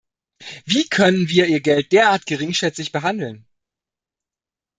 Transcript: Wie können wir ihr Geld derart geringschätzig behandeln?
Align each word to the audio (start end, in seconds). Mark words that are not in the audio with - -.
Wie 0.65 0.89
können 0.89 1.29
wir 1.29 1.45
ihr 1.45 1.61
Geld 1.61 1.91
derart 1.91 2.25
geringschätzig 2.25 2.91
behandeln? 2.91 3.45